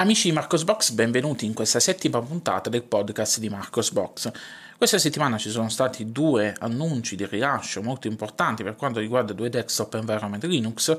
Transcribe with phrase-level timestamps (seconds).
[0.00, 4.30] Amici di Marcosbox, benvenuti in questa settima puntata del podcast di Marcosbox.
[4.78, 9.50] Questa settimana ci sono stati due annunci di rilascio molto importanti per quanto riguarda due
[9.50, 10.96] desktop environment Linux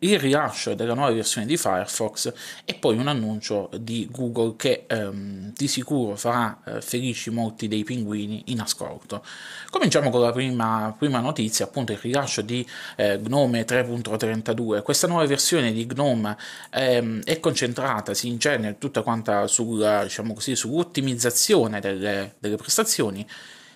[0.00, 2.32] il rilascio della nuova versione di Firefox
[2.64, 7.84] e poi un annuncio di Google che ehm, di sicuro farà eh, felici molti dei
[7.84, 9.24] pinguini in ascolto.
[9.68, 14.82] Cominciamo con la prima, prima notizia, appunto il rilascio di eh, Gnome 3.32.
[14.82, 16.36] Questa nuova versione di Gnome
[16.70, 23.26] ehm, è concentrata, si incerne tutta quanta sul, diciamo così, sull'ottimizzazione delle, delle prestazioni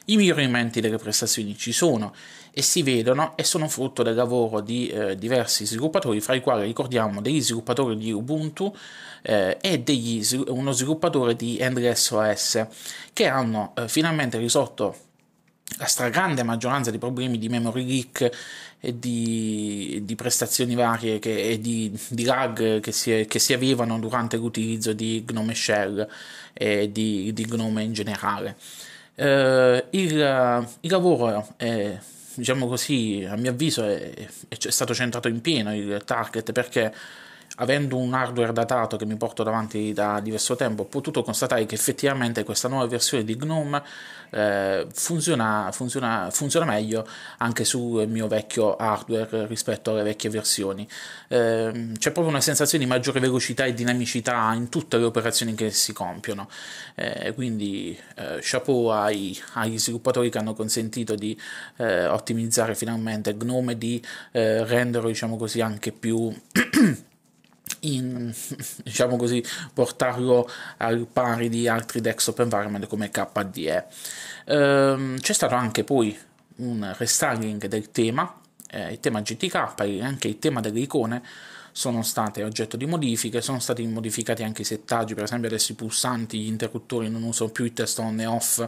[0.06, 2.14] i miglioramenti delle prestazioni ci sono
[2.52, 6.64] e si vedono e sono frutto del lavoro di eh, diversi sviluppatori, fra i quali
[6.64, 8.74] ricordiamo degli sviluppatori di Ubuntu
[9.22, 12.66] eh, e degli, uno sviluppatore di Endless OS
[13.12, 14.96] che hanno eh, finalmente risolto
[15.78, 18.30] la stragrande maggioranza dei problemi di memory leak
[18.78, 23.98] e di, di prestazioni varie che, e di, di lag che si, che si, avevano
[23.98, 26.07] durante l'utilizzo di Gnome Shell
[26.52, 28.57] e di, di Gnome in generale.
[29.16, 30.12] Eh, il,
[30.80, 31.96] il, lavoro è,
[32.34, 34.12] diciamo così, a mio avviso è,
[34.48, 36.93] è, stato centrato in pieno il target perché
[37.56, 41.74] avendo un hardware datato che mi porto davanti da diverso tempo, ho potuto constatare che
[41.74, 43.82] effettivamente questa nuova versione di GNOME
[44.30, 47.06] eh, funziona, funziona, funziona, meglio
[47.38, 50.88] anche sul mio vecchio hardware rispetto alle vecchie versioni.
[51.28, 55.70] Eh, c'è proprio una sensazione di maggiore velocità e dinamicità in tutte le operazioni che
[55.70, 56.48] si compiono.
[56.96, 61.38] Eh, quindi eh, chapeau ai, agli sviluppatori che hanno consentito di
[61.76, 66.34] eh, ottimizzare finalmente GNOME e di eh, renderlo, diciamo così, anche più
[67.87, 68.32] in,
[68.82, 73.84] diciamo così, portarlo al pari di altri desktop environment come KDE.
[74.47, 76.16] Ehm, c'è stato anche poi
[76.56, 78.41] un restyling del tema,
[78.71, 81.22] eh, il tema GTK e anche il tema delle icone
[81.76, 85.75] sono state oggetto di modifiche, sono stati modificati anche i settaggi, per esempio adesso i
[85.75, 88.64] pulsanti, gli interruttori non usano più il test on e off,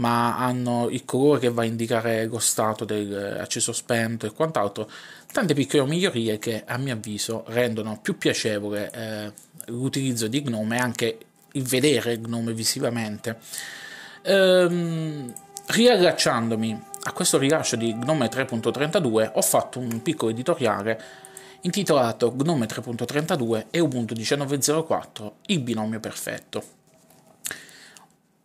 [0.00, 4.90] ma hanno il colore che va a indicare lo stato dell'acceso spento e quant'altro,
[5.30, 9.32] tante piccole migliorie che a mio avviso rendono più piacevole eh,
[9.66, 11.18] l'utilizzo di Gnome e anche
[11.52, 13.38] il vedere Gnome visivamente.
[14.22, 15.32] Ehm,
[15.66, 21.02] riallacciandomi a questo rilascio di Gnome 3.32 ho fatto un piccolo editoriale
[21.62, 26.79] intitolato Gnome 3.32 e Ubuntu 19.04 il binomio perfetto.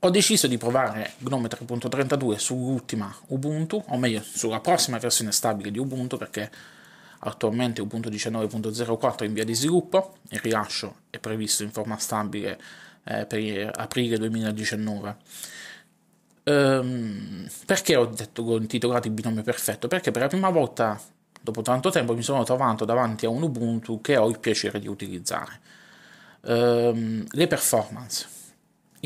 [0.06, 5.80] Ho deciso di provare Gnome 3.32 sull'ultima Ubuntu, o meglio sulla prossima versione stabile di
[5.80, 6.52] Ubuntu perché
[7.22, 12.60] attualmente Ubuntu 19.04 è in via di sviluppo, il rilascio è previsto in forma stabile
[13.04, 15.16] eh, per aprile 2019.
[16.44, 19.88] Ehm, perché ho detto ho intitolato il binomio perfetto?
[19.88, 21.02] Perché per la prima volta
[21.42, 24.88] dopo tanto tempo mi sono trovato davanti a un Ubuntu che ho il piacere di
[24.88, 25.60] utilizzare.
[26.44, 28.35] Ehm, le performance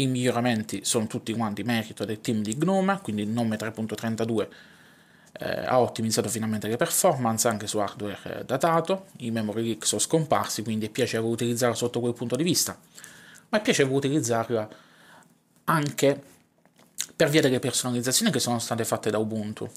[0.02, 4.48] i miglioramenti sono tutti quanti merito del team di Gnome, quindi il nome 3.32
[5.34, 10.02] eh, ha ottimizzato finalmente le performance anche su hardware eh, datato, i memory leak sono
[10.02, 12.78] scomparsi, quindi è piacevole utilizzarla sotto quel punto di vista,
[13.50, 14.70] ma è piacevole utilizzarla
[15.66, 16.24] anche
[17.16, 19.70] per via delle personalizzazioni che sono state fatte da Ubuntu.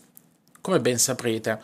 [0.60, 1.60] Come ben saprete,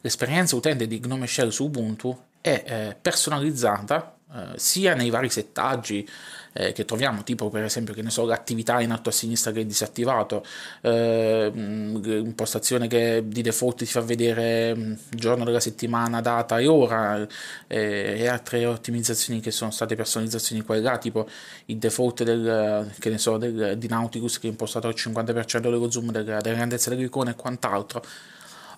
[0.00, 6.06] l'esperienza utente di Gnome Shell su Ubuntu è eh, personalizzata eh, sia nei vari settaggi
[6.54, 9.60] eh, che troviamo, tipo per esempio che ne so, l'attività in alto a sinistra che
[9.60, 10.44] è disattivato,
[10.80, 17.26] eh, l'impostazione che di default ti fa vedere giorno della settimana, data e ora,
[17.66, 21.28] eh, e altre ottimizzazioni che sono state personalizzazioni qua e là, tipo
[21.66, 25.90] il default del, che ne so, del, di Nautilus che è impostato al 50% dello
[25.90, 28.02] zoom, della, della grandezza dell'icona e quant'altro.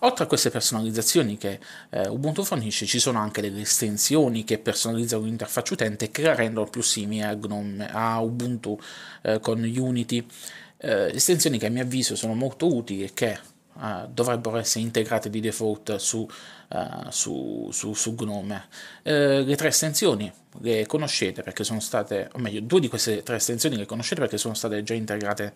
[0.01, 1.59] Oltre a queste personalizzazioni che
[1.91, 6.69] eh, Ubuntu fornisce, ci sono anche delle estensioni che personalizzano l'interfaccia utente che la rendono
[6.69, 8.79] più simile a, Gnome, a Ubuntu
[9.23, 10.27] eh, con Unity.
[10.79, 15.29] Eh, estensioni che a mio avviso sono molto utili e che Uh, dovrebbero essere integrate
[15.29, 16.27] di default su,
[16.69, 18.69] uh, su, su, su Gnome.
[19.03, 23.37] Uh, le tre estensioni le conoscete perché sono state, o meglio, due di queste tre
[23.37, 25.53] estensioni le conoscete perché sono state già integrate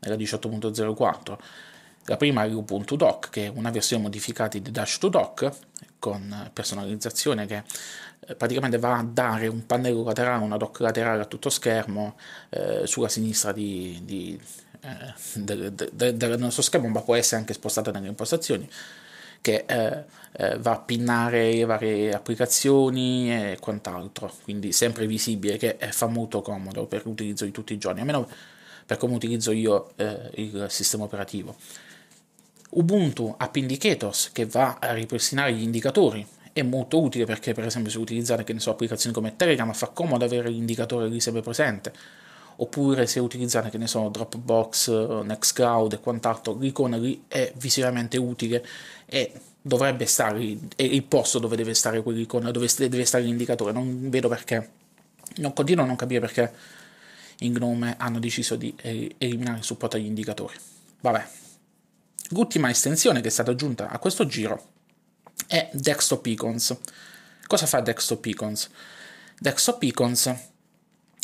[0.00, 1.38] nella 18.04.
[2.06, 5.50] La prima è Ubuntu Dock, che è una versione modificata di Dash to Dock
[5.98, 7.62] con personalizzazione che
[8.26, 12.16] eh, praticamente va a dare un pannello laterale, una dock laterale a tutto schermo
[12.48, 14.40] eh, sulla sinistra di, di,
[14.80, 18.68] eh, del, del, del, nostro schermo, ma può essere anche spostata nelle impostazioni
[19.42, 25.78] che eh, eh, va a pinnare le varie applicazioni e quant'altro, quindi sempre visibile che
[25.92, 28.28] fa molto comodo per l'utilizzo di tutti i giorni, almeno
[28.84, 31.56] per come utilizzo io eh, il sistema operativo.
[32.70, 36.24] Ubuntu App Indicators che va a ripristinare gli indicatori.
[36.52, 39.88] È molto utile perché per esempio se utilizzate che ne so, applicazioni come Telegram fa
[39.88, 41.92] comodo avere l'indicatore lì sempre presente.
[42.56, 48.64] Oppure se utilizzate che ne so Dropbox, Nextcloud e quant'altro l'icona lì è visivamente utile
[49.06, 49.32] e
[49.62, 53.72] dovrebbe stare è il posto dove deve stare quell'icona dove deve stare l'indicatore.
[53.72, 54.70] Non vedo perché.
[55.36, 56.52] Non continuo a non capire perché
[57.38, 58.74] in Gnome hanno deciso di
[59.18, 60.54] eliminare il supporto agli indicatori.
[61.00, 61.26] Vabbè
[62.30, 64.68] l'ultima estensione che è stata aggiunta a questo giro
[65.46, 66.76] è Desktop Icons.
[67.46, 68.70] Cosa fa Desktop Icons?
[69.38, 70.34] Desktop Icons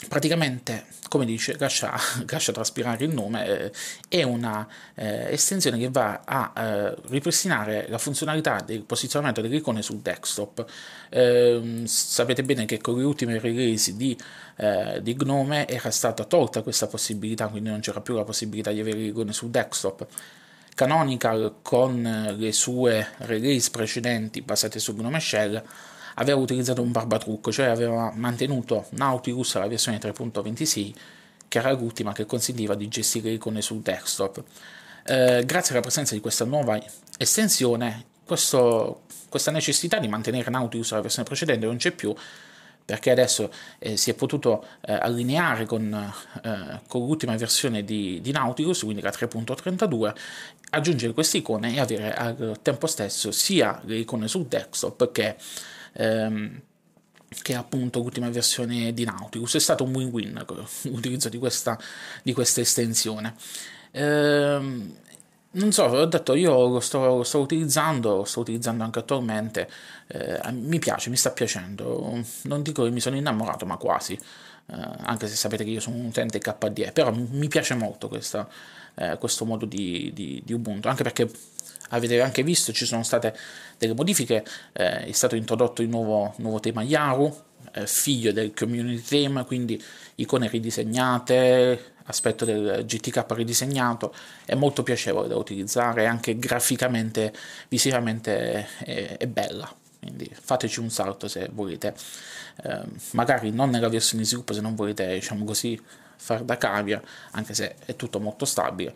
[0.08, 3.72] praticamente, come dice, lascia, lascia traspirare il nome, eh,
[4.08, 9.80] è una eh, estensione che va a eh, ripristinare la funzionalità del posizionamento delle icone
[9.82, 10.64] sul desktop.
[11.10, 14.16] Ehm, sapete bene che con le ultime release di,
[14.56, 18.80] eh, di, Gnome era stata tolta questa possibilità, quindi non c'era più la possibilità di
[18.80, 20.06] avere le icone sul desktop.
[20.76, 25.62] Canonical con le sue release precedenti basate su Gnome Shell
[26.16, 30.92] aveva utilizzato un barbatrucco, cioè aveva mantenuto Nautilus alla versione 3.26
[31.48, 34.44] che era l'ultima che consentiva di gestire icone sul desktop.
[35.06, 36.78] Eh, grazie alla presenza di questa nuova
[37.16, 42.14] estensione, questo, questa necessità di mantenere Nautilus alla versione precedente non c'è più,
[42.86, 45.92] perché adesso eh, si è potuto eh, allineare con,
[46.42, 50.14] eh, con, l'ultima versione di, di, Nautilus, quindi la 3.32,
[50.70, 55.34] aggiungere queste icone e avere al tempo stesso sia le icone sul desktop che,
[55.94, 56.60] ehm,
[57.42, 59.56] che appunto l'ultima versione di Nautilus.
[59.56, 60.44] È stato un win-win
[60.82, 61.76] l'utilizzo di questa,
[62.22, 63.34] di questa estensione.
[63.90, 64.94] Ehm,
[65.56, 69.68] non so, ho detto io lo sto, lo sto, utilizzando, lo sto utilizzando anche attualmente,
[70.08, 74.74] eh, mi piace, mi sta piacendo, non dico che mi sono innamorato, ma quasi, eh,
[75.00, 78.48] anche se sapete che io sono un utente KDE, però mi piace molto questa,
[78.96, 81.30] eh, questo modo di, di, di, Ubuntu, anche perché
[81.90, 83.36] avete anche visto ci sono state
[83.78, 87.34] delle modifiche, eh, è stato introdotto il nuovo, nuovo tema Yaru,
[87.72, 89.82] eh, figlio del community theme, quindi
[90.16, 94.14] icone ridisegnate, aspetto del GTK ridisegnato,
[94.44, 97.32] è molto piacevole da utilizzare, anche graficamente,
[97.68, 101.94] visivamente è, è bella, quindi fateci un salto se volete,
[102.62, 102.82] eh,
[103.12, 105.80] magari non nella versione di sviluppo se non volete, diciamo così,
[106.16, 107.00] far da cavia,
[107.32, 108.94] anche se è tutto molto stabile,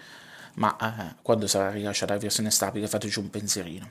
[0.54, 3.90] ma eh, quando sarà rilasciata la versione stabile fateci un pensierino.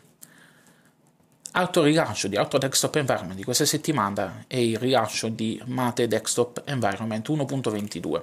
[1.54, 6.62] Altro rilascio di Auto Desktop Environment di questa settimana è il rilascio di Mate Desktop
[6.66, 8.22] Environment 1.22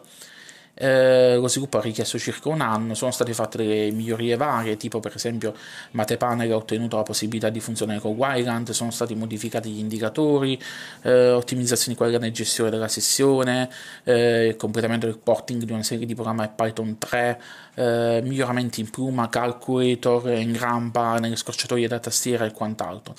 [0.79, 5.01] eh, lo sviluppo ha richiesto circa un anno, sono state fatte delle migliorie varie, tipo
[5.01, 5.55] per esempio
[5.93, 10.61] Matepanel ha ottenuto la possibilità di funzionare con Wayland, sono stati modificati gli indicatori,
[11.03, 13.71] eh, ottimizzazioni quella nella gestione della sessione,
[14.05, 17.41] eh, completamento del porting di una serie di programmi Python 3,
[17.75, 23.15] eh, miglioramenti in Pluma, Calculator, in rampa, nelle scorciatoie da tastiera e quant'altro.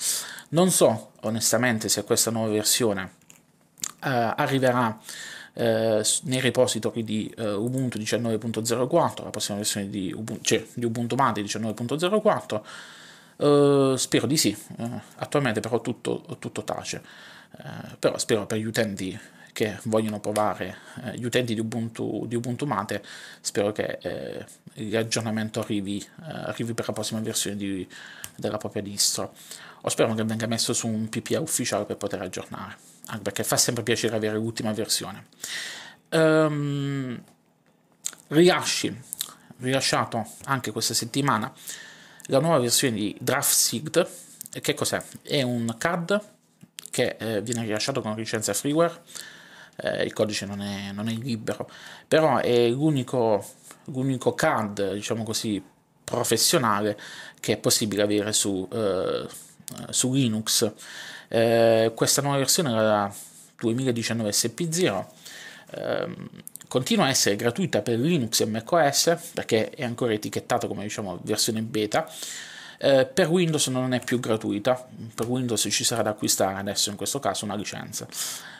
[0.50, 3.10] Non so onestamente se questa nuova versione
[4.04, 4.96] eh, arriverà
[5.58, 11.16] eh, nei repository di eh, Ubuntu 19.04, la prossima versione di Ubuntu, cioè, di Ubuntu
[11.16, 12.60] Mate 19.04.
[13.38, 17.02] Uh, spero di sì, uh, attualmente però tutto, tutto tace,
[17.52, 19.18] uh, però spero per gli utenti
[19.52, 20.76] che vogliono provare,
[21.14, 23.02] gli utenti di Ubuntu, di Ubuntu Mate,
[23.40, 23.98] spero che
[24.74, 27.88] l'aggiornamento arrivi, arrivi, per la prossima versione di,
[28.36, 29.32] della propria distro,
[29.80, 32.76] o spero che venga messo su un PPA ufficiale per poter aggiornare
[33.08, 35.26] anche perché fa sempre piacere avere l'ultima versione.
[36.10, 37.22] Um,
[38.28, 38.96] rilasci,
[39.58, 41.52] rilasciato anche questa settimana
[42.26, 44.08] la nuova versione di DraftSig.
[44.60, 45.02] Che cos'è?
[45.22, 46.22] È un CAD
[46.90, 49.02] che eh, viene rilasciato con licenza freeware.
[49.76, 51.70] Eh, il codice non è, non è, libero,
[52.06, 53.44] però è l'unico,
[53.84, 55.62] l'unico CAD, diciamo così,
[56.02, 56.98] professionale
[57.38, 59.26] che è possibile avere su, eh,
[59.90, 60.72] su Linux.
[61.28, 63.12] Eh, questa nuova versione, la
[63.60, 65.04] 2019 SP0,
[65.70, 66.16] eh,
[66.68, 71.62] continua a essere gratuita per Linux e macOS perché è ancora etichettata come diciamo versione
[71.62, 72.10] beta.
[72.80, 76.96] Eh, per Windows non è più gratuita, per Windows ci sarà da acquistare adesso in
[76.96, 78.06] questo caso una licenza.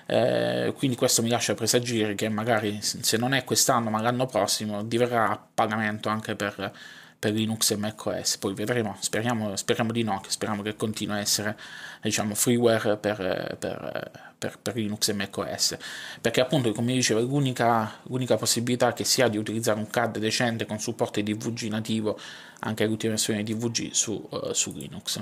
[0.07, 4.83] Eh, quindi questo mi lascia presagire che magari se non è quest'anno ma l'anno prossimo
[4.83, 6.73] diverrà a pagamento anche per
[7.19, 11.59] per Linux e macOS, poi vedremo, speriamo, speriamo di no, speriamo che continui a essere
[12.01, 15.77] diciamo, freeware per, per, per, per, Linux e macOS,
[16.21, 20.65] perché appunto come dicevo l'unica, l'unica possibilità che si ha di utilizzare un CAD decente
[20.65, 22.17] con supporto DVG nativo
[22.61, 25.21] anche l'ultima versione di DVG su, uh, su Linux.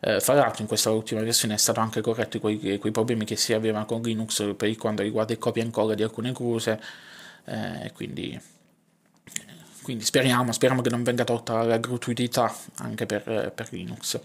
[0.00, 3.34] Uh, fra l'altro in questa ultima versione è stato anche corretto quei, quei problemi che
[3.34, 6.80] si avevano con Linux per quanto riguarda il copia e incolla di alcune cose,
[7.46, 8.40] eh, quindi
[9.82, 14.18] quindi speriamo, speriamo che non venga tolta la gratuità anche per, per Linux.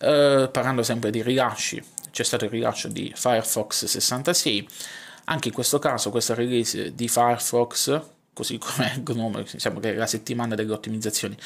[0.00, 4.68] Eh, parlando sempre di rilasci, c'è stato il rilascio di Firefox 66,
[5.24, 8.00] anche in questo caso questa release di Firefox
[8.38, 11.36] così come Gnome, diciamo che è la settimana delle ottimizzazioni,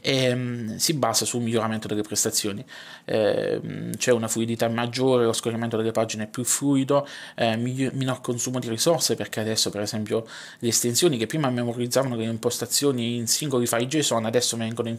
[0.00, 2.64] e, um, si basa sul miglioramento delle prestazioni.
[3.04, 8.22] Eh, c'è una fluidità maggiore, lo scorrimento delle pagine è più fluido, eh, miglior, minor
[8.22, 10.26] consumo di risorse, perché adesso per esempio
[10.60, 14.96] le estensioni che prima memorizzavano le impostazioni in singoli file JSON, adesso vengono,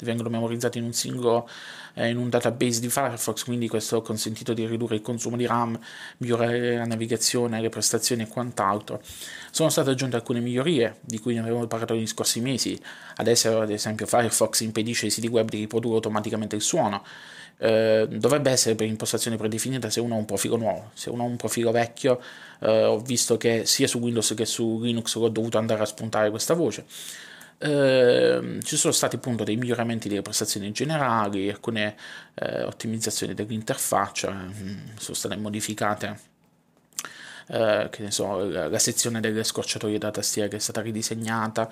[0.00, 1.48] vengono memorizzate in un singolo
[1.94, 5.46] eh, in un database di Firefox, quindi questo ha consentito di ridurre il consumo di
[5.46, 5.78] RAM,
[6.18, 9.00] migliorare la navigazione, le prestazioni e quant'altro.
[9.50, 12.80] Sono state aggiunte alcune migliorie di cui ne avevamo parlato negli scorsi mesi,
[13.16, 17.02] adesso ad esempio Firefox impedisce ai siti web di riprodurre automaticamente il suono,
[17.62, 21.26] eh, dovrebbe essere per impostazione predefinita se uno ha un profilo nuovo, se uno ha
[21.26, 22.20] un profilo vecchio
[22.60, 26.30] eh, ho visto che sia su Windows che su Linux ho dovuto andare a spuntare
[26.30, 26.84] questa voce.
[27.62, 31.94] Uh, ci sono stati appunto dei miglioramenti delle prestazioni generali, alcune
[32.40, 36.18] uh, ottimizzazioni dell'interfaccia, mh, sono state modificate
[37.48, 41.70] uh, che ne so, la, la, sezione delle scorciatoie da tastiera che è stata ridisegnata,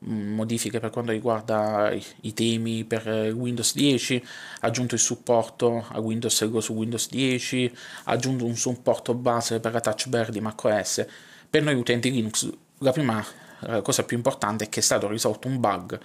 [0.00, 4.22] mh, modifiche per quanto riguarda i, i, temi per Windows 10,
[4.60, 9.58] ha aggiunto il supporto a Windows Hello su Windows 10, ha aggiunto un supporto base
[9.58, 11.06] per la touch bar di macOS.
[11.48, 12.46] Per noi utenti Linux
[12.80, 13.24] la prima
[13.60, 15.98] la cosa più importante è che è stato risolto un bug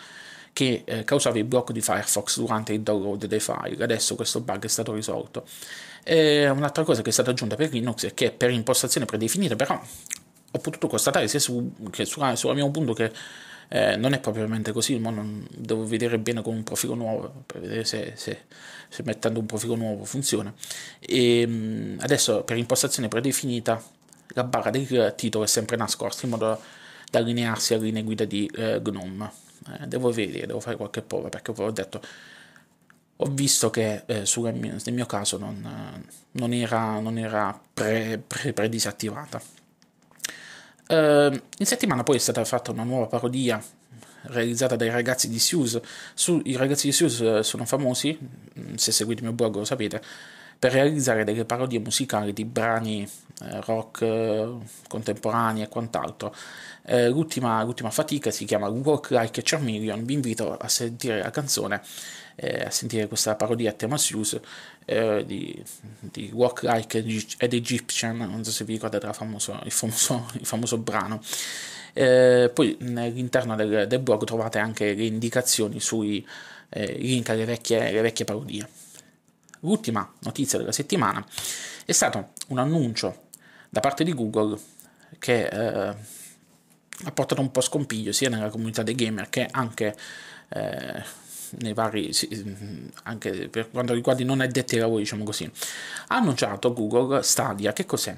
[0.56, 3.84] che eh, causava il blocco di Firefox durante il download dei file.
[3.84, 5.46] Adesso questo bug è stato risolto.
[6.02, 9.78] E un'altra cosa che è stata aggiunta per Linux è che per impostazione predefinita, però
[10.52, 13.12] ho potuto constatare sia su, che sulla, sulla mio punto che
[13.68, 17.60] eh, non è propriamente così, ma non, devo vedere bene con un profilo nuovo per
[17.60, 18.44] vedere se, se,
[18.88, 20.54] se mettendo un profilo nuovo funziona.
[21.00, 23.84] E mh, adesso per impostazione predefinita
[24.30, 26.60] la barra del titolo è sempre nascosta in modo da
[27.10, 29.32] da allinearsi alle linee guida di eh, GNOME.
[29.82, 32.02] Eh, devo vedere, devo fare qualche prova perché ho detto
[33.18, 38.52] ho visto che eh, mio, nel mio caso non, non era, non era pre, pre,
[38.52, 39.42] pre disattivata.
[40.88, 43.60] Uh, in settimana poi è stata fatta una nuova parodia
[44.24, 45.40] realizzata dai ragazzi di.
[45.40, 48.18] Su, I ragazzi di Suse sono famosi,
[48.60, 50.02] mm, se seguite il mio blog lo sapete,
[50.58, 53.08] per realizzare delle parodie musicali di brani
[53.42, 54.50] eh, rock eh,
[54.88, 56.34] contemporanei e quant'altro.
[56.84, 61.32] Eh, l'ultima, l'ultima, fatica si chiama Walk Like a Charmeleon, vi invito a sentire la
[61.32, 61.82] canzone,
[62.36, 64.42] eh, a sentire questa parodia a tema Suse
[64.86, 65.62] eh, di,
[66.00, 70.78] di, Walk Like an Egyptian, non so se vi ricordate famoso, il, famoso, il, famoso,
[70.78, 71.22] brano.
[71.94, 76.26] Eh, poi all'interno del, del, blog trovate anche le indicazioni sui
[76.70, 78.68] link alle vecchie, alle vecchie parodie.
[79.62, 81.26] L'ultima notizia della settimana
[81.86, 83.24] è stato un annuncio
[83.70, 84.58] da parte di Google
[85.20, 85.96] che eh,
[87.04, 89.96] ha portato un po' scompiglio sia nella comunità dei gamer che anche
[90.50, 91.04] eh,
[91.60, 95.50] nei vari sì, anche per quanto riguarda i non addetti ai lavori diciamo così.
[96.08, 97.74] Ha annunciato Google Stadia.
[97.74, 98.18] Che cos'è?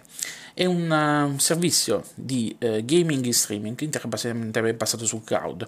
[0.58, 0.90] è un
[1.36, 5.68] uh, servizio di uh, gaming e streaming interamente basato sul cloud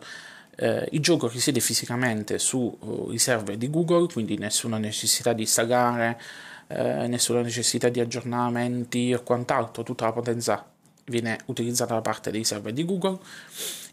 [0.61, 6.19] eh, il gioco risiede fisicamente sui uh, server di Google, quindi nessuna necessità di installare,
[6.67, 10.69] eh, nessuna necessità di aggiornamenti o quant'altro, tutta la potenza
[11.05, 13.19] viene utilizzata da parte dei server di Google,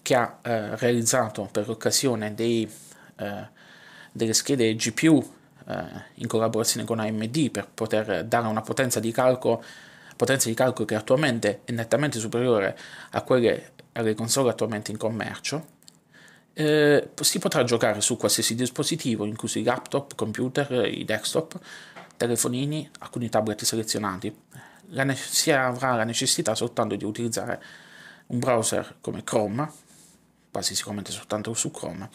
[0.03, 2.69] che ha eh, realizzato per l'occasione dei,
[3.17, 3.49] eh,
[4.11, 5.25] delle schede GPU
[5.69, 9.63] eh, in collaborazione con AMD per poter dare una potenza di calcolo
[10.17, 12.75] potenza di calcolo che attualmente è nettamente superiore
[13.11, 15.76] a quelle alle console attualmente in commercio
[16.59, 21.59] eh, si potrà giocare su qualsiasi dispositivo, inclusi laptop, computer, i desktop,
[22.17, 24.35] telefonini, alcuni tablet selezionati.
[24.89, 27.63] Ne- si avrà la necessità soltanto di utilizzare
[28.29, 29.71] un browser come Chrome,
[30.51, 32.09] quasi sicuramente soltanto su Chrome,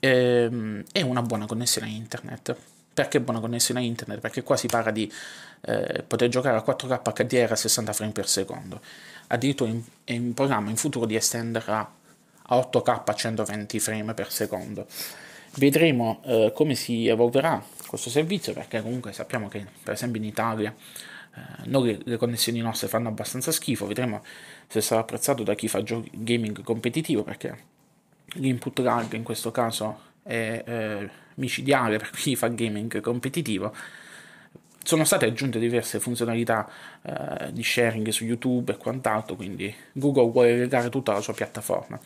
[0.00, 2.54] ehm, e una buona connessione a internet.
[2.92, 4.20] Perché buona connessione a internet?
[4.20, 5.10] Perché qua si parla di
[5.62, 8.82] eh, poter giocare a 4K HDR a 60 frame per secondo.
[9.28, 11.90] Addirittura in, in programma in futuro di estendere a
[12.44, 14.86] a 8K a 120 frame per secondo.
[15.56, 20.74] Vedremo eh, come si evolverà questo servizio perché comunque sappiamo che per esempio in Italia
[21.34, 24.22] eh, noi le connessioni nostre fanno abbastanza schifo, vedremo
[24.66, 27.70] se sarà apprezzato da chi fa gaming competitivo perché
[28.34, 33.74] l'input lag in questo caso è eh, micidiale per chi fa gaming competitivo
[34.82, 36.68] sono state aggiunte diverse funzionalità
[37.02, 41.98] eh, di sharing su YouTube e quant'altro, quindi Google vuole legare tutta la sua piattaforma.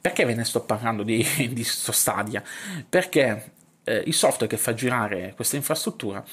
[0.00, 2.42] Perché ve ne sto parlando di, di sto Stadia?
[2.88, 3.52] Perché
[3.84, 6.24] eh, il software che fa girare questa infrastruttura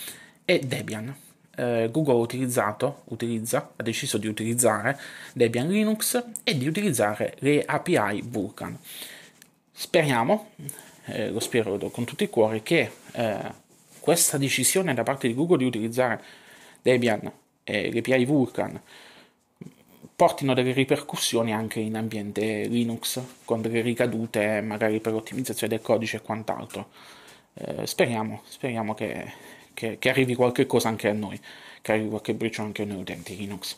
[0.45, 1.15] è Debian.
[1.55, 4.99] Eh, Google ha utilizzato, utilizza, ha deciso di utilizzare
[5.33, 8.77] Debian Linux e di utilizzare le API Vulkan.
[9.71, 10.51] Speriamo,
[11.05, 13.61] eh, lo spero con tutto il cuore, che eh,
[14.03, 16.21] questa decisione da parte di Google di utilizzare
[16.81, 17.31] Debian
[17.63, 18.81] e l'API Vulkan
[20.13, 26.17] portino delle ripercussioni anche in ambiente Linux, con delle ricadute magari per l'ottimizzazione del codice
[26.17, 26.89] e quant'altro.
[27.53, 29.31] Eh, speriamo, speriamo che,
[29.73, 31.39] che, che, arrivi qualche cosa anche a noi,
[31.81, 33.77] che arrivi qualche briciolo anche a noi utenti Linux.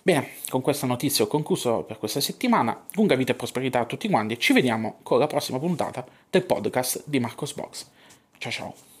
[0.00, 2.84] Bene, con questa notizia ho concluso per questa settimana.
[2.92, 6.44] Lunga vita e prosperità a tutti quanti e ci vediamo con la prossima puntata del
[6.44, 7.86] podcast di Marcos Box.
[8.38, 8.95] Ciao ciao.